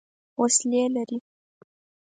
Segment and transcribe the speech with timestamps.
[0.39, 1.17] وسلې لري.